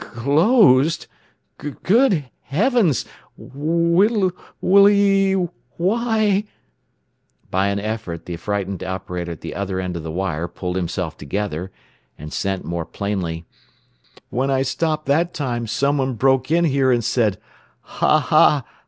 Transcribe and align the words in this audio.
"Clooossclosd! 0.01 1.05
Goed 1.83 2.25
6eavns! 2.51 3.05
Whiiieeeeee 3.39 5.47
Whyyy" 5.79 6.47
By 7.51 7.67
an 7.67 7.77
effort 7.77 8.25
the 8.25 8.35
frightened 8.37 8.83
operator 8.83 9.31
at 9.33 9.41
the 9.41 9.53
other 9.53 9.79
end 9.79 9.95
of 9.95 10.01
the 10.01 10.09
wire 10.11 10.47
pulled 10.47 10.75
himself 10.75 11.17
together, 11.19 11.71
and 12.17 12.33
sent 12.33 12.65
more 12.65 12.85
plainly: 12.87 13.45
"When 14.31 14.49
I 14.49 14.63
stopped 14.63 15.05
that 15.05 15.35
time 15.35 15.67
someone 15.67 16.15
broke 16.15 16.49
in 16.49 16.65
here 16.65 16.91
and 16.91 17.03
said: 17.03 17.37
'Ha 17.81 18.19
ha! 18.21 18.65